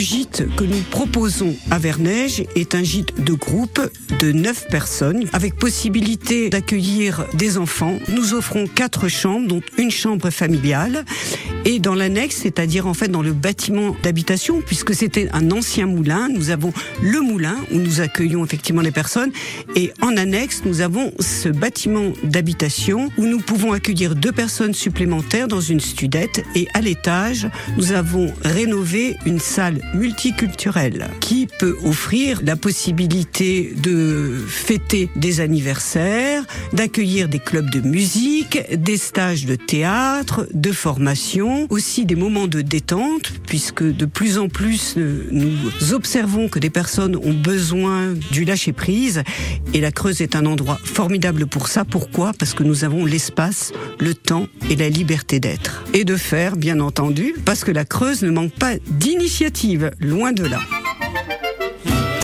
[0.00, 3.80] Le gîte que nous proposons à Verneige est un gîte de groupe
[4.20, 7.98] de 9 personnes avec possibilité d'accueillir des enfants.
[8.08, 11.04] Nous offrons quatre chambres, dont une chambre familiale.
[11.64, 16.28] Et dans l'annexe, c'est-à-dire en fait dans le bâtiment d'habitation, puisque c'était un ancien moulin,
[16.28, 16.72] nous avons
[17.02, 19.32] le moulin où nous accueillons effectivement les personnes.
[19.74, 25.48] Et en annexe, nous avons ce bâtiment d'habitation où nous pouvons accueillir deux personnes supplémentaires
[25.48, 26.44] dans une studette.
[26.54, 34.44] Et à l'étage, nous avons rénové une salle multiculturel qui peut offrir la possibilité de
[34.46, 42.04] fêter des anniversaires, d'accueillir des clubs de musique, des stages de théâtre, de formation, aussi
[42.04, 45.54] des moments de détente, puisque de plus en plus euh, nous
[45.92, 49.22] observons que des personnes ont besoin du lâcher-prise
[49.74, 51.84] et la Creuse est un endroit formidable pour ça.
[51.84, 52.32] Pourquoi?
[52.38, 55.84] Parce que nous avons l'espace, le temps et la liberté d'être.
[55.94, 60.44] Et de faire, bien entendu, parce que la Creuse ne manque pas d'initiative loin de
[60.44, 60.58] là.